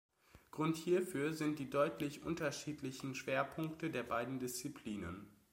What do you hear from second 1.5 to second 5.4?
die deutlich unterschiedlichen Schwerpunkte der beiden Disziplinen.